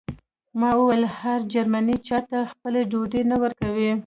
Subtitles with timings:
[0.59, 3.91] ما وویل هر جرمنی چاته خپله ډوډۍ نه ورکوي